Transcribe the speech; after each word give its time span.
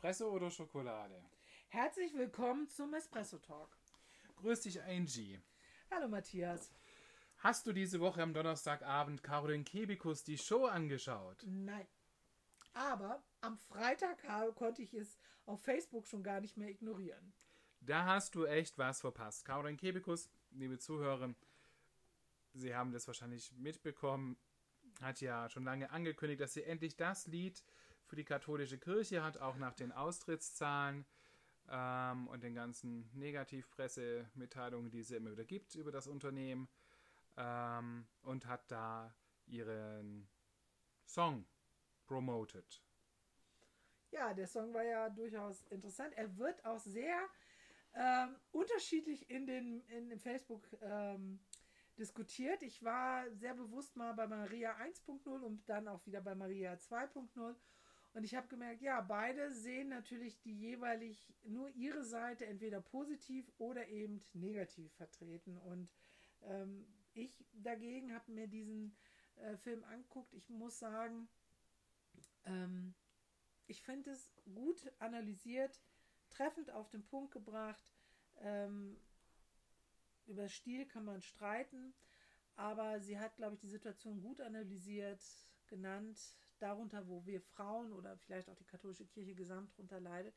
Espresso 0.00 0.30
oder 0.30 0.50
Schokolade? 0.50 1.22
Herzlich 1.68 2.14
willkommen 2.14 2.66
zum 2.70 2.94
Espresso 2.94 3.36
Talk. 3.36 3.76
Grüß 4.36 4.62
dich, 4.62 4.82
Angie. 4.82 5.38
Hallo 5.90 6.08
Matthias. 6.08 6.72
Hast 7.36 7.66
du 7.66 7.74
diese 7.74 8.00
Woche 8.00 8.22
am 8.22 8.32
Donnerstagabend 8.32 9.22
Caroline 9.22 9.62
Kebikus 9.62 10.24
die 10.24 10.38
Show 10.38 10.64
angeschaut? 10.64 11.44
Nein. 11.46 11.86
Aber 12.72 13.22
am 13.42 13.58
Freitag 13.58 14.16
konnte 14.54 14.80
ich 14.80 14.94
es 14.94 15.18
auf 15.44 15.62
Facebook 15.62 16.06
schon 16.06 16.22
gar 16.22 16.40
nicht 16.40 16.56
mehr 16.56 16.70
ignorieren. 16.70 17.34
Da 17.82 18.06
hast 18.06 18.34
du 18.34 18.46
echt 18.46 18.78
was 18.78 19.02
verpasst. 19.02 19.44
Caroline 19.44 19.76
Kebikus, 19.76 20.30
liebe 20.52 20.78
Zuhörer, 20.78 21.34
Sie 22.54 22.74
haben 22.74 22.90
das 22.90 23.06
wahrscheinlich 23.06 23.52
mitbekommen, 23.52 24.38
hat 25.02 25.20
ja 25.20 25.50
schon 25.50 25.64
lange 25.64 25.90
angekündigt, 25.90 26.40
dass 26.40 26.54
sie 26.54 26.64
endlich 26.64 26.96
das 26.96 27.26
Lied 27.26 27.62
für 28.10 28.16
die 28.16 28.24
katholische 28.24 28.76
Kirche 28.76 29.22
hat, 29.22 29.38
auch 29.38 29.56
nach 29.56 29.72
den 29.72 29.92
Austrittszahlen 29.92 31.06
ähm, 31.70 32.26
und 32.26 32.42
den 32.42 32.56
ganzen 32.56 33.08
Negativpressemitteilungen, 33.14 34.90
die 34.90 35.04
sie 35.04 35.14
immer 35.14 35.30
wieder 35.30 35.44
gibt 35.44 35.76
über 35.76 35.92
das 35.92 36.08
Unternehmen 36.08 36.68
ähm, 37.36 38.04
und 38.22 38.46
hat 38.46 38.68
da 38.68 39.14
ihren 39.46 40.28
Song 41.06 41.46
promoted. 42.04 42.82
Ja, 44.10 44.34
der 44.34 44.48
Song 44.48 44.74
war 44.74 44.82
ja 44.82 45.08
durchaus 45.08 45.62
interessant. 45.70 46.12
Er 46.16 46.36
wird 46.36 46.64
auch 46.64 46.80
sehr 46.80 47.16
ähm, 47.94 48.34
unterschiedlich 48.50 49.30
in 49.30 49.46
den 49.46 49.82
in, 49.86 50.10
in 50.10 50.18
Facebook 50.18 50.66
ähm, 50.82 51.38
diskutiert. 51.96 52.64
Ich 52.64 52.82
war 52.82 53.30
sehr 53.30 53.54
bewusst 53.54 53.94
mal 53.94 54.14
bei 54.14 54.26
Maria 54.26 54.74
1.0 54.78 55.28
und 55.28 55.68
dann 55.68 55.86
auch 55.86 56.04
wieder 56.06 56.20
bei 56.20 56.34
Maria 56.34 56.72
2.0. 56.72 57.54
Und 58.12 58.24
ich 58.24 58.34
habe 58.34 58.48
gemerkt, 58.48 58.82
ja, 58.82 59.00
beide 59.00 59.52
sehen 59.52 59.88
natürlich 59.88 60.40
die 60.40 60.58
jeweilig 60.58 61.32
nur 61.44 61.68
ihre 61.70 62.04
Seite 62.04 62.46
entweder 62.46 62.80
positiv 62.80 63.50
oder 63.58 63.86
eben 63.88 64.24
negativ 64.32 64.92
vertreten. 64.94 65.56
Und 65.58 65.88
ähm, 66.42 66.86
ich 67.14 67.44
dagegen 67.52 68.12
habe 68.12 68.32
mir 68.32 68.48
diesen 68.48 68.96
äh, 69.36 69.56
Film 69.58 69.84
angeguckt. 69.84 70.34
Ich 70.34 70.48
muss 70.50 70.78
sagen, 70.78 71.28
ähm, 72.44 72.94
ich 73.66 73.82
finde 73.82 74.10
es 74.10 74.32
gut 74.54 74.90
analysiert, 74.98 75.80
treffend 76.30 76.70
auf 76.70 76.90
den 76.90 77.04
Punkt 77.04 77.32
gebracht. 77.32 77.94
Ähm, 78.40 79.00
über 80.26 80.48
Stil 80.48 80.86
kann 80.86 81.04
man 81.04 81.20
streiten, 81.20 81.94
aber 82.56 83.00
sie 83.00 83.18
hat, 83.18 83.36
glaube 83.36 83.54
ich, 83.54 83.60
die 83.60 83.68
Situation 83.68 84.20
gut 84.20 84.40
analysiert, 84.40 85.22
genannt, 85.66 86.18
darunter, 86.62 87.06
wo 87.08 87.24
wir 87.26 87.40
Frauen 87.40 87.92
oder 87.92 88.16
vielleicht 88.18 88.48
auch 88.48 88.56
die 88.56 88.64
katholische 88.64 89.06
Kirche 89.06 89.34
gesamt 89.34 89.76
drunter 89.76 90.00
leidet. 90.00 90.34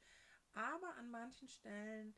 Aber 0.54 0.96
an 0.96 1.10
manchen 1.10 1.48
Stellen, 1.48 2.16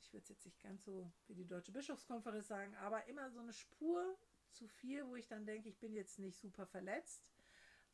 ich 0.00 0.12
würde 0.12 0.22
es 0.22 0.28
jetzt 0.28 0.46
nicht 0.46 0.60
ganz 0.60 0.84
so 0.84 1.10
wie 1.26 1.34
die 1.34 1.46
Deutsche 1.46 1.72
Bischofskonferenz 1.72 2.48
sagen, 2.48 2.74
aber 2.76 3.06
immer 3.06 3.30
so 3.30 3.40
eine 3.40 3.52
Spur 3.52 4.16
zu 4.50 4.66
viel, 4.66 5.06
wo 5.06 5.16
ich 5.16 5.26
dann 5.26 5.44
denke, 5.44 5.68
ich 5.68 5.78
bin 5.78 5.92
jetzt 5.92 6.18
nicht 6.18 6.38
super 6.38 6.66
verletzt, 6.66 7.22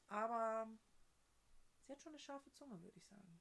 aber 0.08 0.68
sie 1.82 1.92
hat 1.92 2.00
schon 2.00 2.12
eine 2.12 2.20
scharfe 2.20 2.52
Zunge, 2.52 2.80
würde 2.82 2.96
ich 2.96 3.06
sagen. 3.06 3.40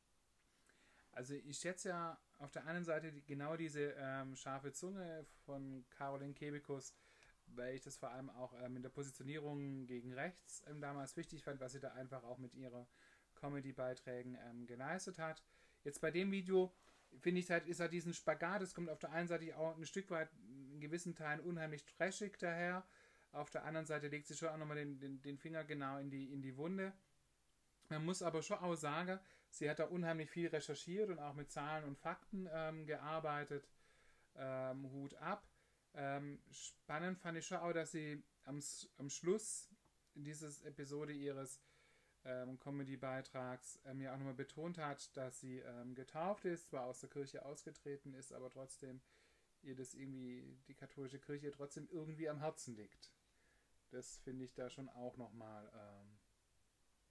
Also 1.11 1.35
ich 1.35 1.59
schätze 1.59 1.89
ja 1.89 2.19
auf 2.39 2.51
der 2.51 2.65
einen 2.65 2.83
Seite 2.83 3.11
genau 3.21 3.55
diese 3.55 3.93
ähm, 3.97 4.35
scharfe 4.35 4.71
Zunge 4.73 5.25
von 5.45 5.85
Caroline 5.91 6.33
Kebekus, 6.33 6.95
weil 7.47 7.75
ich 7.75 7.81
das 7.81 7.97
vor 7.97 8.09
allem 8.09 8.29
auch 8.29 8.53
ähm, 8.63 8.75
in 8.75 8.83
der 8.83 8.89
Positionierung 8.89 9.85
gegen 9.85 10.13
rechts 10.13 10.63
ähm, 10.67 10.81
damals 10.81 11.15
wichtig 11.17 11.43
fand, 11.43 11.59
was 11.59 11.73
sie 11.73 11.79
da 11.79 11.93
einfach 11.93 12.23
auch 12.23 12.37
mit 12.37 12.53
ihrer 12.55 12.87
Comedy-Beiträgen 13.35 14.37
ähm, 14.49 14.65
geleistet 14.65 15.19
hat. 15.19 15.43
Jetzt 15.83 16.01
bei 16.01 16.11
dem 16.11 16.31
Video 16.31 16.73
finde 17.19 17.41
ich 17.41 17.51
halt, 17.51 17.67
ist 17.67 17.79
halt 17.79 17.91
diesen 17.91 18.13
Spagat, 18.13 18.61
es 18.61 18.73
kommt 18.73 18.89
auf 18.89 18.99
der 18.99 19.11
einen 19.11 19.27
Seite 19.27 19.55
auch 19.57 19.77
ein 19.77 19.85
Stück 19.85 20.09
weit 20.09 20.29
in 20.71 20.79
gewissen 20.79 21.15
Teilen 21.15 21.41
unheimlich 21.41 21.85
trashig 21.85 22.37
daher, 22.39 22.85
auf 23.33 23.49
der 23.49 23.65
anderen 23.65 23.87
Seite 23.87 24.07
legt 24.07 24.27
sie 24.27 24.35
schon 24.35 24.49
auch 24.49 24.57
nochmal 24.57 24.77
den, 24.77 24.99
den, 24.99 25.21
den 25.21 25.37
Finger 25.37 25.63
genau 25.63 25.97
in 25.97 26.09
die, 26.09 26.31
in 26.31 26.41
die 26.41 26.55
Wunde. 26.55 26.93
Man 27.89 28.05
muss 28.05 28.21
aber 28.21 28.41
schon 28.43 28.59
auch 28.59 28.75
sagen, 28.75 29.19
sie 29.49 29.69
hat 29.69 29.79
da 29.79 29.85
unheimlich 29.85 30.29
viel 30.29 30.47
recherchiert 30.47 31.09
und 31.09 31.19
auch 31.19 31.33
mit 31.33 31.51
Zahlen 31.51 31.83
und 31.83 31.97
Fakten 31.97 32.47
ähm, 32.51 32.85
gearbeitet. 32.85 33.67
Ähm, 34.35 34.89
Hut 34.91 35.15
ab. 35.15 35.47
Ähm, 35.95 36.41
spannend 36.51 37.19
fand 37.19 37.37
ich 37.37 37.45
schon 37.45 37.57
auch, 37.57 37.73
dass 37.73 37.91
sie 37.91 38.23
am, 38.45 38.61
am 38.97 39.09
Schluss 39.09 39.69
dieses 40.15 40.61
Episode 40.61 41.13
ihres 41.13 41.61
ähm, 42.25 42.59
Comedy-Beitrags 42.59 43.79
ähm, 43.85 44.01
ja 44.01 44.13
auch 44.13 44.17
nochmal 44.17 44.33
betont 44.33 44.77
hat, 44.77 45.15
dass 45.17 45.39
sie 45.39 45.59
ähm, 45.59 45.93
getauft 45.95 46.45
ist, 46.45 46.69
zwar 46.69 46.85
aus 46.85 46.99
der 46.99 47.09
Kirche 47.09 47.45
ausgetreten 47.45 48.13
ist, 48.13 48.33
aber 48.33 48.49
trotzdem 48.49 49.01
ihr 49.61 49.75
das 49.75 49.93
irgendwie, 49.93 50.57
die 50.67 50.75
katholische 50.75 51.19
Kirche 51.19 51.51
trotzdem 51.51 51.87
irgendwie 51.91 52.27
am 52.29 52.39
Herzen 52.39 52.75
liegt. 52.75 53.13
Das 53.91 54.17
finde 54.17 54.45
ich 54.45 54.53
da 54.53 54.69
schon 54.69 54.89
auch 54.89 55.17
nochmal 55.17 55.71
ähm, 55.73 56.19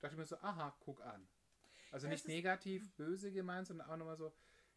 dachte 0.03 0.15
ich 0.15 0.19
mir 0.19 0.27
so, 0.27 0.37
aha, 0.39 0.77
guck 0.81 1.01
an. 1.01 1.27
Also 1.91 2.09
nicht 2.09 2.27
negativ, 2.27 2.91
böse 2.97 3.33
gemeint, 3.33 3.69
sondern 3.69 3.89
auch 3.89 3.97
nochmal 3.97 4.17
so, 4.17 4.33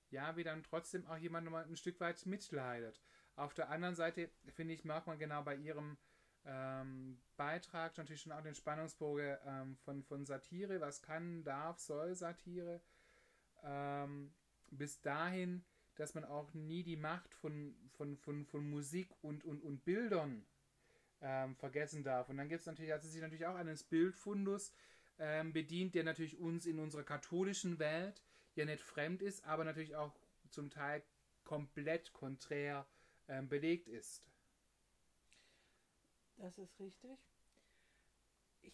ja, 0.09 0.35
wie 0.37 0.43
dann 0.43 0.63
trotzdem 0.63 1.05
auch 1.07 1.17
jemand 1.17 1.45
nochmal 1.45 1.65
ein 1.65 1.77
Stück 1.77 1.99
weit 1.99 2.25
mitleidet. 2.25 3.01
Auf 3.35 3.53
der 3.53 3.69
anderen 3.69 3.95
Seite, 3.95 4.29
finde 4.47 4.73
ich, 4.73 4.85
merkt 4.85 5.07
man 5.07 5.19
genau 5.19 5.43
bei 5.43 5.55
ihrem 5.55 5.97
ähm, 6.45 7.17
Beitrag 7.37 7.97
natürlich 7.97 8.21
schon 8.21 8.31
auch 8.31 8.41
den 8.41 8.55
Spannungsbogen 8.55 9.37
ähm, 9.45 9.77
von, 9.77 10.03
von 10.03 10.25
Satire, 10.25 10.79
was 10.79 11.01
kann, 11.01 11.43
darf, 11.43 11.79
soll 11.79 12.15
Satire, 12.15 12.81
ähm, 13.63 14.33
bis 14.69 15.01
dahin, 15.01 15.65
dass 15.95 16.13
man 16.13 16.23
auch 16.23 16.53
nie 16.53 16.83
die 16.83 16.97
Macht 16.97 17.33
von, 17.33 17.75
von, 17.91 18.17
von, 18.17 18.45
von 18.45 18.69
Musik 18.69 19.09
und, 19.21 19.43
und, 19.43 19.61
und 19.61 19.83
Bildern 19.85 20.45
ähm, 21.21 21.55
vergessen 21.55 22.03
darf. 22.03 22.29
Und 22.29 22.37
dann 22.37 22.49
gibt 22.49 22.61
es 22.61 22.67
natürlich, 22.67 22.93
sie 23.01 23.09
sich 23.09 23.21
natürlich 23.21 23.47
auch 23.47 23.55
eines 23.55 23.83
Bildfundus 23.83 24.73
ähm, 25.17 25.53
bedient, 25.53 25.95
der 25.95 26.03
natürlich 26.03 26.37
uns 26.37 26.65
in 26.65 26.79
unserer 26.79 27.03
katholischen 27.03 27.79
Welt 27.79 28.21
ja 28.55 28.65
nicht 28.65 28.83
fremd 28.83 29.21
ist, 29.21 29.43
aber 29.45 29.63
natürlich 29.63 29.95
auch 29.95 30.13
zum 30.49 30.69
Teil 30.69 31.03
komplett 31.43 32.13
konträr 32.13 32.85
ähm, 33.27 33.47
belegt 33.47 33.87
ist. 33.87 34.23
Das 36.37 36.57
ist 36.57 36.79
richtig. 36.79 37.19
Ich 38.61 38.73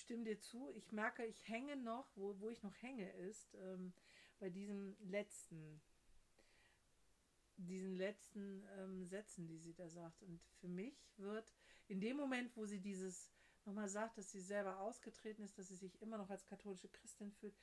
stimme 0.00 0.24
dir 0.24 0.38
zu. 0.40 0.70
Ich 0.74 0.92
merke, 0.92 1.24
ich 1.24 1.48
hänge 1.48 1.76
noch, 1.76 2.08
wo, 2.14 2.38
wo 2.40 2.50
ich 2.50 2.62
noch 2.62 2.74
hänge, 2.82 3.10
ist 3.12 3.54
ähm, 3.54 3.92
bei 4.38 4.50
diesem 4.50 4.96
letzten, 5.00 5.80
diesen 7.56 7.96
letzten 7.96 8.64
ähm, 8.78 9.04
Sätzen, 9.04 9.46
die 9.46 9.58
sie 9.58 9.74
da 9.74 9.88
sagt. 9.88 10.22
Und 10.22 10.40
für 10.60 10.68
mich 10.68 11.10
wird 11.16 11.52
in 11.88 12.00
dem 12.00 12.16
Moment, 12.16 12.56
wo 12.56 12.66
sie 12.66 12.80
dieses 12.80 13.30
nochmal 13.64 13.88
sagt, 13.88 14.18
dass 14.18 14.30
sie 14.30 14.40
selber 14.40 14.80
ausgetreten 14.80 15.42
ist, 15.42 15.58
dass 15.58 15.68
sie 15.68 15.76
sich 15.76 16.00
immer 16.00 16.16
noch 16.18 16.30
als 16.30 16.46
katholische 16.46 16.88
Christin 16.88 17.32
fühlt. 17.32 17.54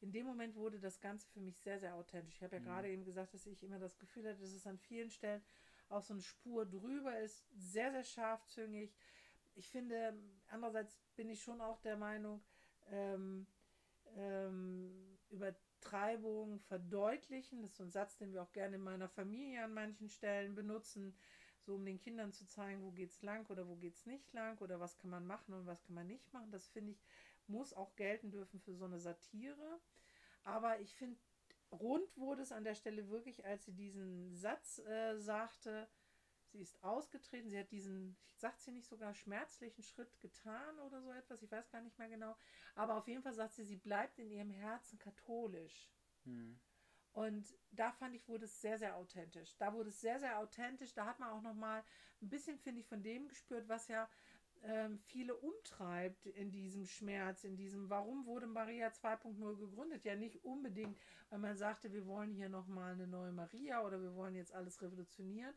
In 0.00 0.10
dem 0.10 0.26
Moment 0.26 0.56
wurde 0.56 0.80
das 0.80 1.00
Ganze 1.00 1.28
für 1.28 1.40
mich 1.40 1.60
sehr, 1.60 1.78
sehr 1.78 1.94
authentisch. 1.94 2.34
Ich 2.34 2.42
habe 2.42 2.56
ja 2.56 2.60
mhm. 2.60 2.64
gerade 2.64 2.88
eben 2.90 3.04
gesagt, 3.04 3.34
dass 3.34 3.46
ich 3.46 3.62
immer 3.62 3.78
das 3.78 3.98
Gefühl 3.98 4.28
hatte, 4.28 4.40
dass 4.40 4.52
es 4.52 4.66
an 4.66 4.78
vielen 4.78 5.10
Stellen 5.10 5.42
auch 5.92 6.02
so 6.02 6.14
eine 6.14 6.22
Spur 6.22 6.66
drüber 6.66 7.18
ist, 7.20 7.44
sehr, 7.54 7.92
sehr 7.92 8.04
scharfzüngig. 8.04 8.94
Ich 9.54 9.68
finde, 9.68 10.14
andererseits 10.48 10.98
bin 11.16 11.28
ich 11.28 11.42
schon 11.42 11.60
auch 11.60 11.80
der 11.80 11.96
Meinung, 11.96 12.42
ähm, 12.90 13.46
ähm, 14.16 15.18
Übertreibung 15.30 16.60
verdeutlichen. 16.60 17.62
Das 17.62 17.72
ist 17.72 17.76
so 17.76 17.84
ein 17.84 17.90
Satz, 17.90 18.16
den 18.16 18.32
wir 18.32 18.42
auch 18.42 18.52
gerne 18.52 18.76
in 18.76 18.82
meiner 18.82 19.08
Familie 19.08 19.64
an 19.64 19.74
manchen 19.74 20.08
Stellen 20.08 20.54
benutzen 20.54 21.14
so 21.64 21.76
um 21.76 21.84
den 21.84 21.98
Kindern 21.98 22.32
zu 22.32 22.46
zeigen, 22.46 22.82
wo 22.82 22.90
geht's 22.90 23.22
lang 23.22 23.48
oder 23.50 23.68
wo 23.68 23.76
geht's 23.76 24.04
nicht 24.06 24.32
lang 24.32 24.58
oder 24.60 24.80
was 24.80 24.98
kann 24.98 25.10
man 25.10 25.26
machen 25.26 25.54
und 25.54 25.66
was 25.66 25.82
kann 25.82 25.94
man 25.94 26.06
nicht 26.06 26.32
machen. 26.32 26.50
Das 26.50 26.66
finde 26.68 26.92
ich, 26.92 27.00
muss 27.46 27.72
auch 27.72 27.94
gelten 27.96 28.30
dürfen 28.30 28.60
für 28.60 28.74
so 28.74 28.84
eine 28.84 28.98
Satire. 28.98 29.80
Aber 30.42 30.80
ich 30.80 30.94
finde, 30.94 31.18
rund 31.72 32.16
wurde 32.16 32.42
es 32.42 32.52
an 32.52 32.64
der 32.64 32.74
Stelle 32.74 33.08
wirklich, 33.08 33.44
als 33.44 33.64
sie 33.64 33.72
diesen 33.72 34.34
Satz 34.34 34.78
äh, 34.80 35.16
sagte, 35.16 35.88
sie 36.52 36.60
ist 36.60 36.82
ausgetreten, 36.84 37.48
sie 37.48 37.58
hat 37.58 37.72
diesen, 37.72 38.16
sagt 38.36 38.60
sie 38.60 38.72
nicht 38.72 38.88
sogar 38.88 39.14
schmerzlichen 39.14 39.82
Schritt 39.82 40.20
getan 40.20 40.78
oder 40.80 41.00
so 41.00 41.10
etwas, 41.12 41.42
ich 41.42 41.50
weiß 41.50 41.70
gar 41.70 41.80
nicht 41.80 41.98
mehr 41.98 42.08
genau. 42.08 42.36
Aber 42.74 42.96
auf 42.96 43.08
jeden 43.08 43.22
Fall 43.22 43.34
sagt 43.34 43.54
sie, 43.54 43.64
sie 43.64 43.76
bleibt 43.76 44.18
in 44.18 44.30
ihrem 44.30 44.50
Herzen 44.50 44.98
katholisch. 44.98 45.90
Hm. 46.24 46.60
Und 47.12 47.46
da 47.72 47.92
fand 47.92 48.14
ich, 48.14 48.26
wurde 48.26 48.46
es 48.46 48.60
sehr, 48.60 48.78
sehr 48.78 48.96
authentisch. 48.96 49.54
Da 49.58 49.74
wurde 49.74 49.90
es 49.90 50.00
sehr, 50.00 50.18
sehr 50.18 50.38
authentisch. 50.38 50.94
Da 50.94 51.04
hat 51.04 51.18
man 51.18 51.30
auch 51.30 51.42
nochmal 51.42 51.84
ein 52.22 52.28
bisschen, 52.28 52.58
finde 52.58 52.80
ich, 52.80 52.86
von 52.86 53.02
dem 53.02 53.28
gespürt, 53.28 53.68
was 53.68 53.88
ja 53.88 54.08
ähm, 54.64 54.98
viele 54.98 55.34
umtreibt 55.34 56.26
in 56.26 56.50
diesem 56.50 56.86
Schmerz, 56.86 57.44
in 57.44 57.56
diesem, 57.56 57.90
warum 57.90 58.26
wurde 58.26 58.46
Maria 58.46 58.88
2.0 58.88 59.56
gegründet? 59.56 60.04
Ja, 60.04 60.14
nicht 60.14 60.44
unbedingt, 60.44 60.98
weil 61.30 61.38
man 61.38 61.56
sagte, 61.56 61.92
wir 61.92 62.06
wollen 62.06 62.32
hier 62.32 62.48
nochmal 62.48 62.92
eine 62.92 63.06
neue 63.06 63.32
Maria 63.32 63.84
oder 63.84 64.00
wir 64.00 64.14
wollen 64.14 64.34
jetzt 64.34 64.52
alles 64.52 64.80
revolutionieren, 64.80 65.54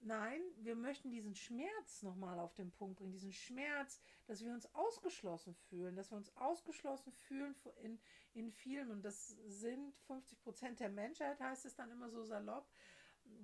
nein, 0.00 0.40
wir 0.58 0.76
möchten 0.76 1.10
diesen 1.10 1.34
Schmerz 1.34 2.02
nochmal 2.02 2.38
auf 2.38 2.54
den 2.54 2.70
Punkt 2.72 2.96
bringen, 2.98 3.12
diesen 3.12 3.32
Schmerz, 3.32 4.00
dass 4.26 4.42
wir 4.42 4.52
uns 4.52 4.72
ausgeschlossen 4.74 5.54
fühlen, 5.54 5.96
dass 5.96 6.10
wir 6.10 6.16
uns 6.16 6.34
ausgeschlossen 6.36 7.12
fühlen 7.12 7.54
in, 7.82 8.00
in 8.32 8.50
vielen, 8.50 8.90
und 8.90 9.02
das 9.04 9.28
sind 9.46 9.96
50 10.06 10.40
Prozent 10.40 10.80
der 10.80 10.90
Menschheit, 10.90 11.40
heißt 11.40 11.64
es 11.66 11.74
dann 11.74 11.90
immer 11.90 12.10
so 12.10 12.22
salopp. 12.24 12.68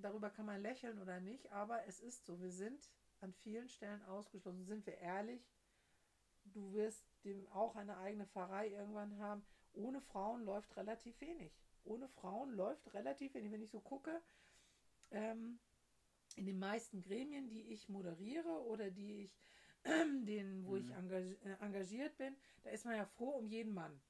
Darüber 0.02 0.28
kann 0.28 0.44
man 0.44 0.60
lächeln 0.60 1.00
oder 1.00 1.20
nicht, 1.20 1.50
aber 1.52 1.86
es 1.86 2.00
ist 2.00 2.26
so, 2.26 2.40
wir 2.40 2.50
sind 2.50 2.90
an 3.22 3.32
vielen 3.32 3.68
Stellen 3.68 4.02
ausgeschlossen. 4.02 4.64
Sind 4.64 4.86
wir 4.86 4.98
ehrlich, 4.98 5.48
du 6.44 6.72
wirst 6.72 7.04
dem 7.24 7.46
auch 7.48 7.76
eine 7.76 7.98
eigene 7.98 8.26
Pfarrei 8.26 8.68
irgendwann 8.68 9.18
haben. 9.18 9.44
Ohne 9.72 10.00
Frauen 10.00 10.44
läuft 10.44 10.76
relativ 10.76 11.20
wenig. 11.20 11.52
Ohne 11.84 12.08
Frauen 12.08 12.52
läuft 12.52 12.92
relativ 12.94 13.34
wenig. 13.34 13.52
Wenn 13.52 13.62
ich 13.62 13.70
so 13.70 13.80
gucke, 13.80 14.20
ähm, 15.10 15.58
in 16.36 16.46
den 16.46 16.58
meisten 16.58 17.02
Gremien, 17.02 17.48
die 17.48 17.62
ich 17.72 17.88
moderiere 17.88 18.64
oder 18.64 18.90
die 18.90 19.24
ich, 19.24 19.38
äh, 19.82 20.04
den, 20.24 20.64
wo 20.66 20.72
mhm. 20.72 20.78
ich 20.78 20.90
äh, 20.90 21.56
engagiert 21.60 22.16
bin, 22.16 22.36
da 22.62 22.70
ist 22.70 22.84
man 22.84 22.96
ja 22.96 23.04
froh 23.04 23.30
um 23.30 23.46
jeden 23.46 23.72
Mann. 23.72 24.00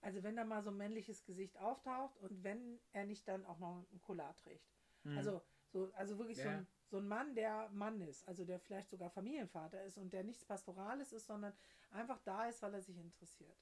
Also 0.00 0.22
wenn 0.22 0.36
da 0.36 0.44
mal 0.44 0.62
so 0.62 0.70
ein 0.70 0.76
männliches 0.76 1.24
Gesicht 1.24 1.58
auftaucht 1.58 2.16
und 2.18 2.44
wenn 2.44 2.78
er 2.92 3.06
nicht 3.06 3.26
dann 3.26 3.44
auch 3.46 3.58
noch 3.58 3.84
ein 3.92 4.00
Collar 4.00 4.36
trägt. 4.36 4.68
Mhm. 5.04 5.16
Also 5.16 5.42
so, 5.72 5.90
also 5.94 6.18
wirklich 6.18 6.38
ja. 6.38 6.44
so, 6.44 6.50
ein, 6.50 6.66
so 6.88 6.98
ein 6.98 7.08
Mann, 7.08 7.34
der 7.34 7.68
Mann 7.70 8.00
ist, 8.00 8.26
also 8.28 8.44
der 8.44 8.60
vielleicht 8.60 8.90
sogar 8.90 9.10
Familienvater 9.10 9.82
ist 9.84 9.98
und 9.98 10.12
der 10.12 10.22
nichts 10.22 10.44
Pastorales 10.44 11.12
ist, 11.12 11.26
sondern 11.26 11.52
einfach 11.90 12.20
da 12.20 12.48
ist, 12.48 12.62
weil 12.62 12.74
er 12.74 12.82
sich 12.82 12.96
interessiert. 12.96 13.56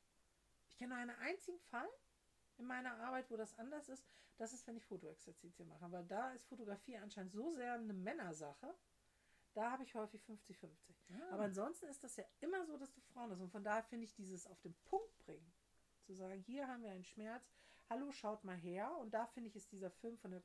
Ich 0.68 0.76
kenne 0.76 0.94
einen 0.96 1.16
einzigen 1.18 1.58
Fall 1.60 1.88
in 2.58 2.66
meiner 2.66 2.98
Arbeit, 2.98 3.30
wo 3.30 3.36
das 3.36 3.56
anders 3.58 3.88
ist. 3.88 4.04
Das 4.36 4.52
ist, 4.52 4.66
wenn 4.66 4.76
ich 4.76 4.84
Fotoexerzitien 4.84 5.68
mache, 5.68 5.90
weil 5.92 6.04
da 6.04 6.32
ist 6.32 6.44
Fotografie 6.46 6.96
anscheinend 6.96 7.32
so 7.32 7.54
sehr 7.54 7.74
eine 7.74 7.92
Männersache. 7.92 8.74
Da 9.54 9.70
habe 9.70 9.84
ich 9.84 9.94
häufig 9.94 10.20
50-50. 10.24 10.66
Ah. 11.10 11.34
Aber 11.34 11.44
ansonsten 11.44 11.86
ist 11.86 12.02
das 12.02 12.16
ja 12.16 12.24
immer 12.40 12.66
so, 12.66 12.76
dass 12.76 12.92
du 12.92 13.00
Frauen 13.00 13.30
hast. 13.30 13.40
Und 13.40 13.52
von 13.52 13.62
daher 13.62 13.84
finde 13.84 14.04
ich 14.06 14.14
dieses 14.14 14.48
auf 14.48 14.60
den 14.60 14.74
Punkt 14.84 15.16
bringen. 15.20 15.52
Zu 16.02 16.14
sagen, 16.14 16.40
hier 16.40 16.66
haben 16.66 16.82
wir 16.82 16.90
einen 16.90 17.04
Schmerz. 17.04 17.48
Hallo, 17.88 18.10
schaut 18.10 18.42
mal 18.42 18.56
her. 18.56 18.90
Und 18.98 19.14
da 19.14 19.26
finde 19.26 19.48
ich, 19.48 19.56
ist 19.56 19.70
dieser 19.70 19.90
Film 19.90 20.18
von 20.18 20.32
der, 20.32 20.42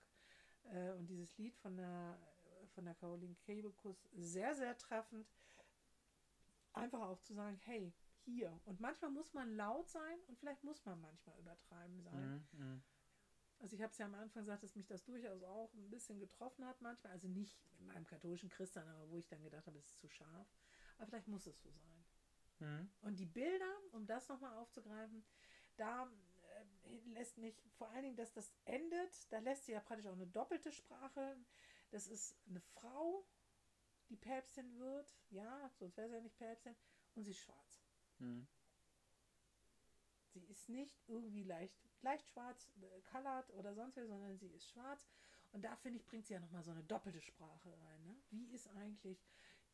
äh, 0.72 0.92
und 0.92 1.08
dieses 1.08 1.36
Lied 1.40 1.58
von 1.58 1.76
der, 1.76 2.20
von 2.70 2.86
der 2.86 2.96
Caroline 2.96 3.36
Kebekus 3.36 4.08
sehr, 4.14 4.56
sehr 4.56 4.78
treffend. 4.78 5.28
Einfach 6.74 7.02
auch 7.02 7.20
zu 7.22 7.34
sagen, 7.34 7.58
hey, 7.66 7.94
hier. 8.24 8.60
Und 8.66 8.80
manchmal 8.80 9.12
muss 9.12 9.34
man 9.34 9.56
laut 9.56 9.90
sein 9.90 10.20
und 10.28 10.38
vielleicht 10.38 10.64
muss 10.64 10.84
man 10.86 11.00
manchmal 11.02 11.38
übertreiben 11.40 12.02
sein. 12.02 12.48
Mhm, 12.52 12.60
mhm. 12.60 12.84
also 13.60 13.76
ich 13.76 13.82
habe 13.82 13.92
es 13.92 13.98
ja 13.98 14.06
am 14.06 14.16
Anfang 14.16 14.44
gesagt, 14.44 14.64
dass 14.64 14.76
mich 14.76 14.86
das 14.86 15.04
durchaus 15.04 15.44
auch 15.44 15.74
ein 15.74 15.90
bisschen 15.90 16.20
getroffen 16.20 16.66
hat 16.66 16.82
manchmal. 16.82 17.12
Also 17.14 17.28
nicht 17.28 17.58
in 17.80 17.88
meinem 17.88 18.06
katholischen 18.06 18.50
Christian, 18.50 18.88
aber 18.88 19.10
wo 19.10 19.18
ich 19.18 19.28
dann 19.28 19.44
gedacht 19.44 19.66
habe, 19.68 19.78
es 19.78 19.88
ist 19.88 20.00
zu 20.00 20.10
scharf. 20.10 20.48
Aber 20.98 21.08
vielleicht 21.08 21.28
muss 21.28 21.48
es 21.48 21.62
so 21.62 21.72
sein. 21.72 22.06
Mhm. 22.60 22.90
Und 23.02 23.20
die 23.20 23.26
Bilder, 23.26 23.74
um 23.92 24.06
das 24.06 24.28
nochmal 24.28 24.56
aufzugreifen, 24.58 25.24
da 25.78 26.12
äh, 26.84 27.10
lässt 27.14 27.38
mich 27.38 27.56
vor 27.78 27.90
allen 27.90 28.04
Dingen, 28.04 28.18
dass 28.18 28.34
das 28.34 28.54
endet, 28.66 29.32
da 29.32 29.40
lässt 29.40 29.66
sie 29.66 29.72
ja 29.72 29.80
praktisch 29.80 30.08
auch 30.08 30.14
eine 30.14 30.28
doppelte 30.28 30.72
Sprache. 30.72 31.38
Das 31.92 32.08
ist 32.08 32.36
eine 32.48 32.62
Frau, 32.62 33.26
die 34.10 34.16
Päpstin 34.16 34.78
wird, 34.78 35.16
ja, 35.30 35.72
sonst 35.78 35.98
wäre 35.98 36.10
sie 36.10 36.16
ja 36.16 36.22
nicht 36.22 36.38
Päpstin, 36.38 36.76
und 37.16 37.24
sie 37.24 37.32
ist 37.32 37.40
schwarz. 37.40 37.84
Mhm. 38.20 38.48
Sie 40.34 40.44
ist 40.46 40.70
nicht 40.70 41.02
irgendwie 41.08 41.44
leicht, 41.44 41.76
leicht 42.02 42.28
schwarz 42.30 42.72
äh, 42.82 43.02
colored 43.12 43.50
oder 43.52 43.74
sonst 43.74 43.98
was, 43.98 44.08
sondern 44.08 44.38
sie 44.38 44.50
ist 44.50 44.70
schwarz. 44.70 45.08
Und 45.52 45.64
da 45.64 45.76
finde 45.76 45.98
ich, 45.98 46.06
bringt 46.06 46.28
sie 46.28 46.34
ja 46.34 46.40
nochmal 46.40 46.64
so 46.64 46.72
eine 46.72 46.84
doppelte 46.84 47.22
Sprache 47.22 47.72
rein. 47.82 48.04
Ne? 48.04 48.16
Wie 48.30 48.54
ist 48.54 48.68
eigentlich 48.68 49.26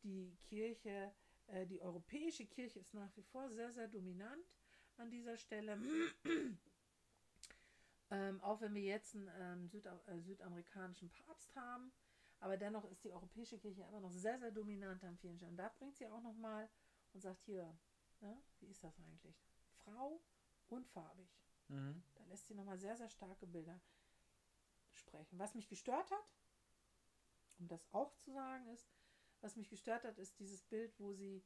die 0.02 0.34
Kirche, 0.48 1.12
äh, 1.48 1.66
die 1.66 1.82
europäische 1.82 2.46
Kirche 2.46 2.78
ist 2.78 2.94
nach 2.94 3.14
wie 3.16 3.22
vor 3.22 3.50
sehr, 3.50 3.72
sehr 3.72 3.88
dominant 3.88 4.46
an 4.96 5.10
dieser 5.10 5.36
Stelle. 5.36 5.78
ähm, 8.10 8.40
auch 8.40 8.60
wenn 8.60 8.74
wir 8.74 8.82
jetzt 8.82 9.14
einen 9.14 9.30
ähm, 9.38 9.68
Süda 9.68 10.00
äh, 10.06 10.18
südamerikanischen 10.20 11.10
Papst 11.10 11.54
haben, 11.56 11.92
aber 12.40 12.56
dennoch 12.56 12.84
ist 12.84 13.04
die 13.04 13.12
europäische 13.12 13.58
Kirche 13.58 13.82
immer 13.82 14.00
noch 14.00 14.12
sehr, 14.12 14.38
sehr 14.38 14.50
dominant 14.50 15.02
an 15.04 15.16
vielen 15.16 15.36
Stellen. 15.36 15.52
Und 15.52 15.58
da 15.58 15.68
bringt 15.78 15.96
sie 15.96 16.06
auch 16.06 16.20
nochmal 16.20 16.68
und 17.12 17.20
sagt 17.20 17.42
hier, 17.44 17.76
Ne? 18.20 18.42
Wie 18.60 18.66
ist 18.66 18.82
das 18.82 18.98
eigentlich? 18.98 19.36
Frau 19.84 20.20
und 20.68 20.86
farbig. 20.88 21.28
Mhm. 21.68 22.02
Da 22.14 22.24
lässt 22.24 22.46
sie 22.46 22.54
nochmal 22.54 22.78
sehr, 22.78 22.96
sehr 22.96 23.08
starke 23.08 23.46
Bilder 23.46 23.80
sprechen. 24.92 25.38
Was 25.38 25.54
mich 25.54 25.68
gestört 25.68 26.10
hat, 26.10 26.30
um 27.58 27.68
das 27.68 27.86
auch 27.92 28.14
zu 28.16 28.32
sagen, 28.32 28.66
ist, 28.68 28.88
was 29.40 29.56
mich 29.56 29.68
gestört 29.68 30.04
hat, 30.04 30.18
ist 30.18 30.38
dieses 30.38 30.62
Bild, 30.62 30.98
wo 30.98 31.12
sie 31.12 31.44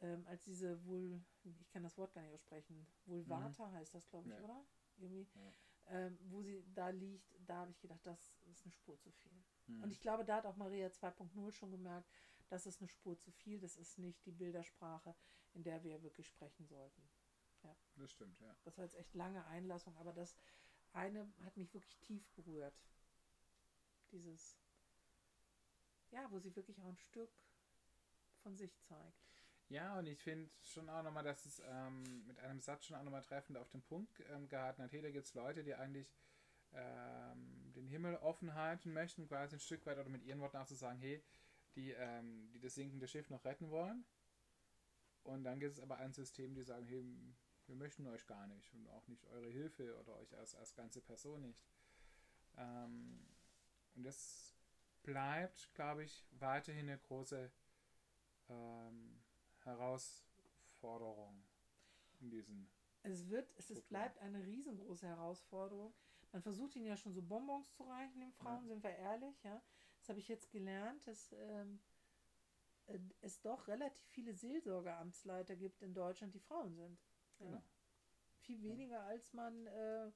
ähm, 0.00 0.24
als 0.26 0.44
diese 0.44 0.84
wohl, 0.86 1.22
ich 1.60 1.70
kann 1.70 1.82
das 1.82 1.96
Wort 1.98 2.12
gar 2.12 2.22
nicht 2.22 2.32
aussprechen, 2.32 2.86
Vulvata 3.06 3.68
mhm. 3.68 3.72
heißt 3.72 3.94
das, 3.94 4.08
glaube 4.08 4.28
ich, 4.28 4.34
ja. 4.34 4.42
oder? 4.42 4.64
Irgendwie. 4.98 5.28
Ja. 5.34 5.52
Ähm, 5.90 6.18
wo 6.24 6.42
sie 6.42 6.62
da 6.74 6.90
liegt, 6.90 7.34
da 7.46 7.56
habe 7.60 7.70
ich 7.70 7.80
gedacht, 7.80 8.04
das 8.04 8.34
ist 8.50 8.64
eine 8.64 8.72
Spur 8.72 8.98
zu 9.00 9.10
viel. 9.10 9.44
Mhm. 9.66 9.82
Und 9.82 9.90
ich 9.90 10.00
glaube, 10.00 10.24
da 10.24 10.36
hat 10.36 10.46
auch 10.46 10.56
Maria 10.56 10.88
2.0 10.88 11.52
schon 11.52 11.70
gemerkt, 11.70 12.10
das 12.48 12.66
ist 12.66 12.80
eine 12.80 12.88
Spur 12.88 13.18
zu 13.18 13.30
viel, 13.30 13.58
das 13.58 13.76
ist 13.76 13.98
nicht 13.98 14.24
die 14.26 14.32
Bildersprache, 14.32 15.14
in 15.54 15.62
der 15.62 15.82
wir 15.84 16.02
wirklich 16.02 16.28
sprechen 16.28 16.66
sollten. 16.66 17.08
Ja. 17.62 17.76
Das 17.96 18.10
stimmt, 18.10 18.38
ja. 18.40 18.54
Das 18.64 18.76
war 18.76 18.84
jetzt 18.84 18.96
echt 18.96 19.14
lange 19.14 19.44
Einlassung, 19.46 19.96
aber 19.96 20.12
das 20.12 20.36
eine 20.92 21.32
hat 21.44 21.56
mich 21.56 21.72
wirklich 21.74 21.98
tief 22.00 22.28
berührt. 22.30 22.74
Dieses, 24.12 24.58
ja, 26.10 26.30
wo 26.30 26.38
sie 26.38 26.54
wirklich 26.56 26.80
auch 26.80 26.88
ein 26.88 26.96
Stück 26.98 27.30
von 28.42 28.56
sich 28.56 28.78
zeigt. 28.82 29.26
Ja, 29.70 29.98
und 29.98 30.06
ich 30.06 30.18
finde 30.22 30.50
schon 30.62 30.88
auch 30.88 31.02
nochmal, 31.02 31.24
dass 31.24 31.44
es 31.44 31.60
ähm, 31.66 32.26
mit 32.26 32.38
einem 32.40 32.60
Satz 32.60 32.86
schon 32.86 32.96
auch 32.96 33.02
nochmal 33.02 33.22
treffend 33.22 33.58
auf 33.58 33.68
den 33.70 33.82
Punkt 33.82 34.22
ähm, 34.30 34.48
gehalten 34.48 34.82
hat. 34.82 34.92
Hey, 34.92 35.02
da 35.02 35.10
gibt 35.10 35.26
es 35.26 35.34
Leute, 35.34 35.62
die 35.62 35.74
eigentlich 35.74 36.10
ähm, 36.72 37.72
den 37.74 37.86
Himmel 37.86 38.16
offen 38.16 38.54
halten 38.54 38.92
möchten, 38.94 39.28
quasi 39.28 39.56
ein 39.56 39.60
Stück 39.60 39.84
weit, 39.84 39.98
oder 39.98 40.08
mit 40.08 40.22
ihren 40.24 40.40
Worten 40.40 40.56
auch 40.56 40.66
zu 40.66 40.74
sagen, 40.74 40.98
hey, 40.98 41.22
die, 41.74 41.90
ähm, 41.90 42.50
die 42.52 42.60
das 42.60 42.74
sinkende 42.74 43.06
Schiff 43.06 43.28
noch 43.28 43.44
retten 43.44 43.70
wollen. 43.70 44.06
Und 45.22 45.44
dann 45.44 45.60
gibt 45.60 45.74
es 45.74 45.80
aber 45.80 45.98
ein 45.98 46.14
System, 46.14 46.54
die 46.54 46.62
sagen, 46.62 46.86
hey, 46.86 47.04
wir 47.66 47.76
möchten 47.76 48.06
euch 48.06 48.26
gar 48.26 48.46
nicht 48.46 48.72
und 48.72 48.88
auch 48.88 49.06
nicht 49.08 49.26
eure 49.26 49.50
Hilfe 49.50 49.98
oder 50.00 50.16
euch 50.16 50.34
als, 50.38 50.54
als 50.54 50.74
ganze 50.74 51.02
Person 51.02 51.42
nicht. 51.42 51.68
Ähm, 52.56 53.20
und 53.94 54.04
das 54.04 54.54
bleibt, 55.02 55.74
glaube 55.74 56.04
ich, 56.04 56.26
weiterhin 56.30 56.88
eine 56.88 56.98
große 56.98 57.52
ähm, 58.48 59.17
Herausforderung 59.68 61.42
in 62.20 62.30
diesen. 62.30 62.70
Es 63.02 63.28
wird, 63.28 63.54
es 63.56 63.70
ist, 63.70 63.88
bleibt 63.88 64.18
eine 64.18 64.44
riesengroße 64.44 65.06
Herausforderung. 65.06 65.94
Man 66.32 66.42
versucht 66.42 66.76
ihnen 66.76 66.86
ja 66.86 66.96
schon 66.96 67.14
so 67.14 67.22
Bonbons 67.22 67.70
zu 67.72 67.84
reichen, 67.84 68.20
den 68.20 68.32
Frauen, 68.32 68.64
ja. 68.64 68.68
sind 68.68 68.82
wir 68.82 68.90
ehrlich, 68.90 69.42
ja. 69.44 69.62
Das 70.00 70.10
habe 70.10 70.18
ich 70.18 70.28
jetzt 70.28 70.50
gelernt, 70.50 71.06
dass 71.06 71.32
ähm, 71.32 71.80
äh, 72.86 72.98
es 73.20 73.40
doch 73.40 73.68
relativ 73.68 74.04
viele 74.08 74.34
Seelsorgeamtsleiter 74.34 75.56
gibt 75.56 75.82
in 75.82 75.94
Deutschland, 75.94 76.34
die 76.34 76.40
Frauen 76.40 76.74
sind. 76.74 76.98
Ja. 77.38 77.46
Genau. 77.46 77.62
Viel 78.40 78.62
weniger 78.62 79.02
als 79.02 79.32
man. 79.32 79.66
Äh, 79.66 80.10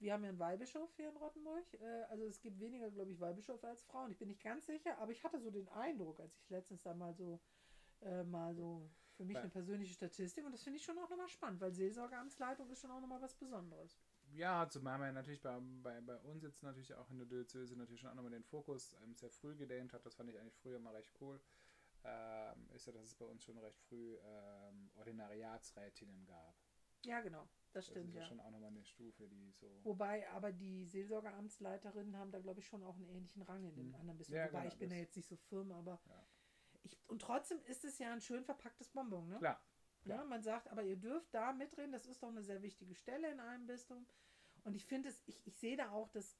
wir 0.00 0.12
haben 0.12 0.24
ja 0.24 0.30
einen 0.30 0.38
Weihbischof 0.38 0.92
hier 0.96 1.08
in 1.08 1.16
Rottenburg. 1.16 1.64
Äh, 1.74 2.02
also 2.10 2.24
es 2.24 2.40
gibt 2.40 2.58
weniger, 2.58 2.90
glaube 2.90 3.12
ich, 3.12 3.20
Weihbischöfe 3.20 3.68
als 3.68 3.82
Frauen. 3.84 4.10
Ich 4.10 4.18
bin 4.18 4.28
nicht 4.28 4.42
ganz 4.42 4.66
sicher, 4.66 4.98
aber 4.98 5.12
ich 5.12 5.22
hatte 5.24 5.40
so 5.40 5.50
den 5.50 5.68
Eindruck, 5.68 6.20
als 6.20 6.36
ich 6.36 6.50
letztens 6.50 6.82
da 6.82 6.94
mal 6.94 7.14
so 7.14 7.40
äh, 8.04 8.24
mal 8.24 8.54
so 8.54 8.90
für 9.16 9.24
mich 9.24 9.36
eine 9.36 9.48
persönliche 9.48 9.94
Statistik 9.94 10.44
und 10.44 10.52
das 10.52 10.62
finde 10.62 10.78
ich 10.78 10.84
schon 10.84 10.98
auch 10.98 11.08
nochmal 11.08 11.28
spannend, 11.28 11.60
weil 11.60 11.72
Seelsorgeamtsleitung 11.72 12.68
ist 12.70 12.80
schon 12.80 12.90
auch 12.90 13.00
nochmal 13.00 13.22
was 13.22 13.34
Besonderes. 13.34 13.98
Ja, 14.32 14.68
zumal 14.68 14.98
man 14.98 15.14
natürlich 15.14 15.40
bei, 15.40 15.56
bei, 15.82 16.00
bei 16.00 16.16
uns 16.16 16.42
jetzt 16.42 16.62
natürlich 16.62 16.94
auch 16.94 17.10
in 17.10 17.18
der 17.18 17.26
Diözese 17.26 17.76
natürlich 17.76 18.00
schon 18.00 18.10
auch 18.10 18.14
nochmal 18.14 18.32
den 18.32 18.42
Fokus 18.42 18.96
ähm, 19.04 19.14
sehr 19.14 19.30
früh 19.30 19.54
gedehnt 19.54 19.92
hat. 19.92 20.04
Das 20.04 20.14
fand 20.14 20.30
ich 20.30 20.38
eigentlich 20.38 20.56
früher 20.56 20.80
mal 20.80 20.94
recht 20.94 21.12
cool 21.20 21.40
ähm, 22.04 22.68
ist 22.74 22.86
ja, 22.86 22.92
dass 22.92 23.04
es 23.04 23.14
bei 23.14 23.24
uns 23.24 23.42
schon 23.42 23.58
recht 23.58 23.80
früh 23.80 24.16
ähm, 24.24 24.90
Ordinariatsrätinnen 24.94 26.26
gab. 26.26 26.54
Ja, 27.04 27.20
genau. 27.20 27.48
Das 27.72 27.86
stimmt, 27.86 28.08
das 28.08 28.14
ist 28.14 28.20
ja. 28.20 28.24
schon 28.26 28.40
auch 28.40 28.50
nochmal 28.50 28.70
eine 28.70 28.84
Stufe, 28.84 29.26
die 29.28 29.50
so. 29.52 29.68
Wobei, 29.84 30.28
aber 30.30 30.52
die 30.52 30.84
Seelsorgeamtsleiterinnen 30.84 32.16
haben 32.16 32.30
da, 32.30 32.38
glaube 32.40 32.60
ich, 32.60 32.66
schon 32.66 32.82
auch 32.82 32.94
einen 32.96 33.08
ähnlichen 33.08 33.42
Rang 33.42 33.64
in 33.64 33.74
dem 33.74 33.88
hm. 33.88 34.00
anderen 34.00 34.18
Bistum. 34.18 34.36
Ja, 34.36 34.46
Wobei, 34.46 34.60
genau, 34.60 34.72
ich 34.72 34.78
bin 34.78 34.90
ja 34.90 34.96
jetzt 34.96 35.16
nicht 35.16 35.28
so 35.28 35.36
firm, 35.36 35.72
aber. 35.72 36.00
Ja. 36.06 36.26
Ich, 36.84 36.96
und 37.08 37.20
trotzdem 37.20 37.58
ist 37.66 37.84
es 37.84 37.98
ja 37.98 38.12
ein 38.12 38.20
schön 38.20 38.44
verpacktes 38.44 38.90
Bonbon, 38.90 39.28
ne? 39.28 39.38
Klar. 39.38 39.60
Klar. 40.02 40.18
Ja, 40.18 40.24
man 40.24 40.42
sagt, 40.42 40.68
aber 40.68 40.82
ihr 40.82 40.96
dürft 40.96 41.32
da 41.34 41.52
mitreden, 41.52 41.92
das 41.92 42.06
ist 42.06 42.22
doch 42.22 42.28
eine 42.28 42.42
sehr 42.42 42.62
wichtige 42.62 42.94
Stelle 42.94 43.30
in 43.30 43.40
einem 43.40 43.66
Bistum. 43.66 44.06
Und 44.62 44.74
ich 44.74 44.84
finde 44.84 45.08
es, 45.08 45.22
ich, 45.26 45.40
ich 45.46 45.56
sehe 45.56 45.76
da 45.76 45.90
auch 45.90 46.10
das, 46.10 46.36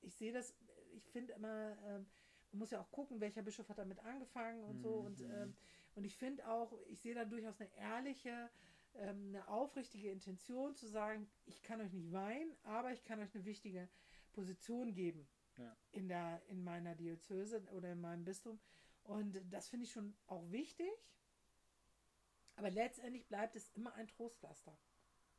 ich 0.00 0.14
sehe 0.16 0.32
das, 0.32 0.54
ich 0.92 1.08
finde 1.10 1.32
immer, 1.34 1.76
ähm, 1.86 2.06
man 2.50 2.58
muss 2.58 2.70
ja 2.70 2.80
auch 2.80 2.90
gucken, 2.90 3.20
welcher 3.20 3.42
Bischof 3.42 3.68
hat 3.68 3.78
damit 3.78 4.00
angefangen 4.00 4.64
und 4.64 4.78
mhm. 4.78 4.82
so. 4.82 4.94
Und, 4.94 5.20
mhm. 5.20 5.30
ähm, 5.30 5.56
und 5.94 6.04
ich 6.04 6.16
finde 6.16 6.48
auch, 6.48 6.72
ich 6.88 7.00
sehe 7.00 7.14
da 7.14 7.24
durchaus 7.24 7.60
eine 7.60 7.72
ehrliche, 7.76 8.50
ähm, 8.94 9.28
eine 9.28 9.46
aufrichtige 9.46 10.10
Intention 10.10 10.74
zu 10.74 10.88
sagen, 10.88 11.28
ich 11.46 11.62
kann 11.62 11.80
euch 11.80 11.92
nicht 11.92 12.12
weinen, 12.12 12.56
aber 12.64 12.92
ich 12.92 13.04
kann 13.04 13.20
euch 13.20 13.32
eine 13.34 13.44
wichtige 13.44 13.88
Position 14.32 14.92
geben. 14.92 15.28
Ja. 15.56 15.76
in, 15.90 16.06
der, 16.06 16.40
in 16.46 16.62
meiner 16.62 16.94
Diözese 16.94 17.60
oder 17.72 17.90
in 17.90 18.00
meinem 18.00 18.24
Bistum. 18.24 18.60
Und 19.08 19.40
das 19.50 19.68
finde 19.68 19.86
ich 19.86 19.92
schon 19.92 20.14
auch 20.26 20.50
wichtig. 20.50 20.90
Aber 22.56 22.70
letztendlich 22.70 23.26
bleibt 23.26 23.56
es 23.56 23.70
immer 23.70 23.94
ein 23.94 24.06
Trostpflaster. 24.06 24.76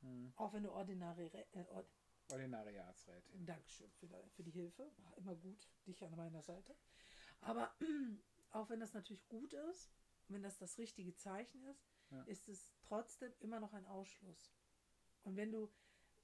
Hm. 0.02 0.34
Auch 0.38 0.54
wenn 0.54 0.64
du 0.64 0.72
ordinare, 0.72 1.26
äh, 1.54 1.66
Ord 1.70 1.88
Ordinariatsrätin. 2.32 3.46
Dankeschön 3.46 3.92
für 3.92 4.08
die, 4.08 4.30
für 4.32 4.44
die 4.44 4.52
Hilfe. 4.52 4.92
War 4.98 5.18
immer 5.18 5.36
gut, 5.36 5.68
dich 5.86 6.04
an 6.04 6.16
meiner 6.16 6.42
Seite. 6.42 6.76
Aber 7.42 7.72
auch 8.52 8.70
wenn 8.70 8.80
das 8.80 8.94
natürlich 8.94 9.28
gut 9.28 9.54
ist, 9.54 9.92
wenn 10.30 10.42
das 10.42 10.58
das 10.58 10.78
richtige 10.80 11.16
Zeichen 11.16 11.64
ist, 11.64 11.88
Ja. 12.10 12.24
ist 12.24 12.48
es 12.50 12.74
trotzdem 12.82 13.32
immer 13.40 13.60
noch 13.60 13.74
ein 13.74 13.86
Ausschluss. 13.86 14.52
Und 15.24 15.36
wenn 15.38 15.52
du, 15.52 15.72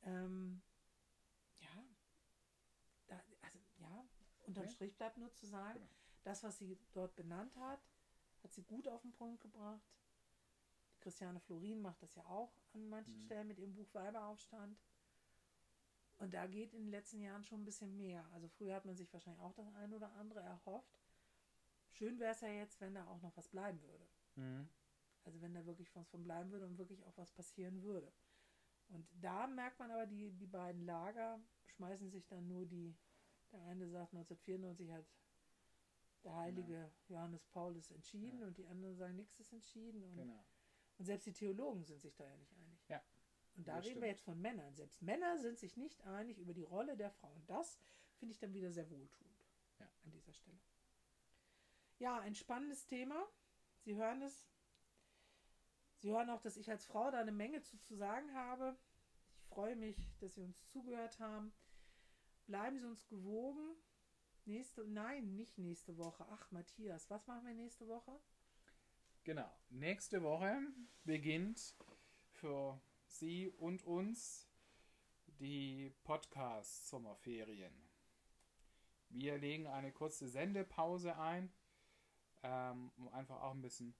ähm, 0.03 0.63
ja, 1.59 1.85
da, 3.07 3.23
also 3.41 3.59
ja, 3.77 4.07
unterm 4.47 4.65
Ja. 4.65 4.69
Strich 4.71 4.95
bleibt 4.97 5.17
nur 5.17 5.31
zu 5.33 5.45
sagen, 5.45 5.79
Genau. 5.79 5.89
Das, 6.25 6.43
was 6.43 6.57
sie 6.57 6.77
dort 6.91 7.15
benannt 7.15 7.55
hat, 7.57 7.79
hat 8.43 8.53
sie 8.53 8.63
gut 8.63 8.87
auf 8.87 9.01
den 9.01 9.13
Punkt 9.13 9.41
gebracht. 9.41 9.81
Christiane 10.99 11.39
Florin 11.39 11.81
macht 11.81 12.01
das 12.01 12.15
ja 12.15 12.25
auch 12.25 12.51
an 12.73 12.89
manchen 12.89 13.13
Mhm. 13.15 13.21
Stellen 13.25 13.47
mit 13.47 13.59
ihrem 13.59 13.73
Buch 13.73 13.93
Weiberaufstand. 13.93 14.77
Und 16.17 16.33
da 16.33 16.47
geht 16.47 16.73
in 16.73 16.83
den 16.85 16.91
letzten 16.91 17.19
Jahren 17.21 17.43
schon 17.43 17.61
ein 17.61 17.65
bisschen 17.65 17.95
mehr. 17.97 18.25
Also 18.33 18.47
früher 18.47 18.73
hat 18.75 18.85
man 18.85 18.95
sich 18.95 19.11
wahrscheinlich 19.13 19.41
auch 19.41 19.53
das 19.53 19.67
eine 19.75 19.95
oder 19.95 20.11
andere 20.13 20.39
erhofft. 20.39 20.99
Schön 21.91 22.19
wäre 22.19 22.31
es 22.31 22.41
ja 22.41 22.47
jetzt, 22.47 22.79
wenn 22.81 22.95
da 22.95 23.05
auch 23.07 23.21
noch 23.21 23.35
was 23.37 23.49
bleiben 23.49 23.81
würde. 23.81 24.07
Mhm. 24.35 24.67
Also 25.25 25.41
wenn 25.41 25.53
da 25.53 25.65
wirklich 25.65 25.93
was 25.95 26.07
von 26.09 26.23
bleiben 26.23 26.51
würde 26.51 26.65
und 26.65 26.77
wirklich 26.77 27.03
auch 27.05 27.17
was 27.17 27.31
passieren 27.31 27.81
würde. 27.83 28.11
Und 28.87 29.07
da 29.13 29.47
merkt 29.47 29.79
man 29.79 29.91
aber, 29.91 30.05
die, 30.05 30.31
die 30.31 30.47
beiden 30.47 30.85
Lager 30.85 31.39
schmeißen 31.65 32.09
sich 32.09 32.27
dann 32.27 32.47
nur 32.47 32.65
die, 32.65 32.95
der 33.51 33.61
eine 33.63 33.87
sagt 33.89 34.13
1994 34.13 34.91
hat 34.91 35.05
der 36.25 36.35
heilige 36.35 36.91
Johannes 37.07 37.45
Paulus 37.45 37.91
entschieden 37.91 38.39
Ja. 38.41 38.47
und 38.47 38.57
die 38.57 38.65
anderen 38.67 38.95
sagen, 38.95 39.15
nichts 39.15 39.39
ist 39.39 39.53
entschieden. 39.53 40.03
Und, 40.03 40.15
Genau. 40.17 40.45
und 40.97 41.05
selbst 41.05 41.25
die 41.27 41.33
Theologen 41.33 41.83
sind 41.83 42.01
sich 42.01 42.15
da 42.15 42.25
ja 42.25 42.35
nicht 42.37 42.53
einig. 42.57 42.79
Ja, 42.89 43.01
Und 43.55 43.67
da 43.67 43.75
das 43.77 43.85
reden 43.85 43.95
wir 43.95 44.07
stimmt. 44.07 44.11
jetzt 44.17 44.23
von 44.23 44.41
Männern. 44.41 44.75
Selbst 44.75 45.01
Männer 45.01 45.37
sind 45.37 45.57
sich 45.59 45.77
nicht 45.77 46.01
einig 46.01 46.37
über 46.39 46.53
die 46.53 46.63
Rolle 46.63 46.97
der 46.97 47.11
Frau. 47.11 47.31
Und 47.33 47.49
das 47.49 47.79
finde 48.17 48.33
ich 48.33 48.39
dann 48.39 48.53
wieder 48.53 48.71
sehr 48.71 48.89
wohltuend 48.89 49.45
Ja. 49.79 49.87
an 50.03 50.11
dieser 50.11 50.33
Stelle. 50.33 50.59
Ja, 51.99 52.19
ein 52.19 52.35
spannendes 52.35 52.85
Thema. 52.85 53.25
Sie 53.81 53.95
hören 53.95 54.21
es. 54.21 54.47
Sie 55.97 56.11
hören 56.11 56.29
auch, 56.29 56.41
dass 56.41 56.57
ich 56.57 56.69
als 56.69 56.85
Frau 56.85 57.09
da 57.11 57.19
eine 57.19 57.31
Menge 57.31 57.61
zu, 57.61 57.77
zu 57.79 57.95
sagen 57.95 58.33
habe. 58.33 58.77
Ich 59.37 59.45
freue 59.45 59.75
mich, 59.75 60.11
dass 60.19 60.35
Sie 60.35 60.41
uns 60.41 60.67
zugehört 60.67 61.19
haben. 61.19 61.53
Bleiben 62.47 62.77
Sie 62.77 62.85
uns 62.85 63.07
gewogen. 63.07 63.75
Nächste, 64.47 64.85
nein, 64.85 65.35
nicht 65.35 65.57
nächste 65.57 65.97
Woche. 65.97 66.23
Ach, 66.29 66.51
Matthias, 66.51 67.09
was 67.09 67.25
machen 67.25 67.47
wir 67.47 67.55
nächste 67.55 67.87
Woche? 67.87 68.19
Genau. 69.23 69.51
Nächste 69.69 70.21
Woche 70.21 70.55
beginnt 71.03 71.75
für 72.29 72.79
Sie 73.07 73.49
und 73.49 73.83
uns 73.83 74.47
die 75.39 75.91
Podcast-Sommerferien. 76.03 77.73
Wir 79.09 79.39
legen 79.39 79.65
eine 79.65 79.91
kurze 79.91 80.27
Sendepause 80.27 81.17
ein, 81.17 81.51
ähm, 82.43 82.91
um 82.97 83.07
einfach 83.09 83.41
auch 83.41 83.55
ein 83.55 83.63
bisschen 83.63 83.95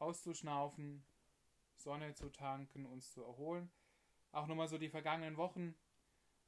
auszuschnaufen, 0.00 1.06
Sonne 1.76 2.14
zu 2.14 2.28
tanken, 2.28 2.86
uns 2.86 3.12
zu 3.12 3.22
erholen. 3.22 3.70
Auch 4.32 4.48
nochmal 4.48 4.66
so 4.66 4.78
die 4.78 4.90
vergangenen 4.90 5.36
Wochen 5.36 5.76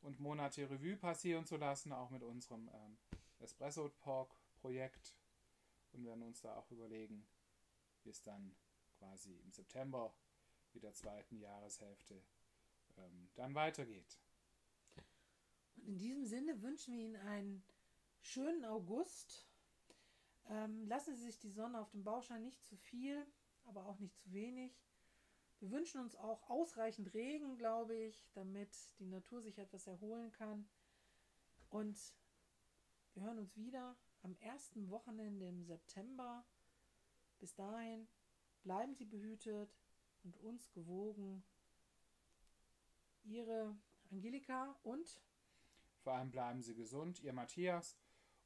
und 0.05 0.21
Monate 0.21 0.69
Revue 0.71 0.97
passieren 0.97 1.47
zu 1.47 1.57
lassen, 1.57 1.93
auch 1.93 2.11
mit 2.11 2.23
unserem 2.23 2.69
ähm, 2.69 2.99
Espresso 3.39 3.89
Talk 3.89 4.35
Projekt 4.61 5.17
und 5.93 6.05
werden 6.05 6.23
uns 6.23 6.41
da 6.41 6.55
auch 6.57 6.71
überlegen, 6.71 7.27
wie 8.03 8.11
es 8.11 8.23
dann 8.23 8.55
quasi 8.99 9.37
im 9.39 9.51
September 9.51 10.15
mit 10.73 10.83
der 10.83 10.95
zweiten 10.95 11.39
Jahreshälfte 11.39 12.23
ähm, 12.97 13.31
dann 13.35 13.55
weitergeht. 13.55 14.19
Und 15.77 15.87
in 15.87 15.99
diesem 15.99 16.27
Sinne 16.27 16.61
wünschen 16.63 16.95
wir 16.95 17.05
Ihnen 17.05 17.17
einen 17.17 17.65
schönen 18.21 18.65
August. 18.65 19.47
Ähm, 20.49 20.87
lassen 20.87 21.17
Sie 21.17 21.25
sich 21.25 21.39
die 21.39 21.51
Sonne 21.51 21.81
auf 21.81 21.91
dem 21.91 22.05
Bauschein 22.05 22.43
nicht 22.43 22.63
zu 22.65 22.77
viel, 22.77 23.27
aber 23.65 23.87
auch 23.87 23.99
nicht 23.99 24.19
zu 24.19 24.33
wenig. 24.33 24.79
Wir 25.61 25.71
wünschen 25.71 26.01
uns 26.01 26.17
auch 26.17 26.49
ausreichend 26.51 27.15
Regen, 27.15 27.57
glaube 27.57 27.97
ich, 27.97 28.29
damit 28.35 28.71
die 28.99 29.07
Natur 29.07 29.41
sich 29.41 29.59
etwas 29.59 29.87
erholen 29.87 30.31
kann. 30.33 30.69
Und 31.71 31.99
wir 33.15 33.23
hören 33.23 33.39
uns 33.39 33.57
wieder 33.57 33.97
am 34.23 34.37
ersten 34.41 34.91
Wochenende 34.91 35.47
im 35.49 35.65
September. 35.65 36.45
Bis 37.39 37.55
dahin 37.55 38.09
bleiben 38.63 38.95
Sie 38.95 39.05
behütet 39.05 39.71
und 40.23 40.37
uns 40.39 40.71
gewogen. 40.73 41.45
Ihre 43.25 43.77
Angelika 44.11 44.77
und 44.83 45.21
Vor 46.03 46.15
allem 46.15 46.31
bleiben 46.31 46.63
Sie 46.63 46.75
gesund, 46.75 47.21
Ihr 47.21 47.33
Matthias. 47.33 47.97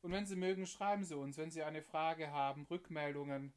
Und 0.03 0.13
wenn 0.13 0.27
Sie 0.27 0.37
mögen, 0.37 0.67
schreiben 0.67 1.05
Sie 1.05 1.17
uns, 1.17 1.37
wenn 1.37 1.51
Sie 1.51 1.63
eine 1.63 1.83
Frage 1.83 2.31
haben, 2.31 2.67
Rückmeldungen 2.71 3.53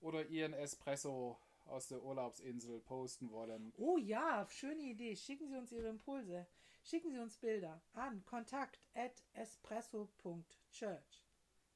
oder 0.00 0.26
Ihren 0.26 0.52
Espresso 0.52 1.38
aus 1.68 1.88
der 1.88 2.02
Urlaubsinsel 2.02 2.80
posten 2.80 3.30
wollen. 3.30 3.72
Oh 3.76 3.98
ja, 3.98 4.46
schöne 4.50 4.82
Idee. 4.82 5.16
Schicken 5.16 5.48
Sie 5.48 5.56
uns 5.56 5.72
Ihre 5.72 5.88
Impulse. 5.88 6.46
Schicken 6.82 7.10
Sie 7.10 7.18
uns 7.18 7.36
Bilder 7.38 7.82
an 7.92 8.24
kontakt 8.24 8.80
at 8.94 9.22
espresso.church. 9.32 11.24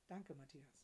Danke, 0.07 0.35
Matthias. 0.35 0.80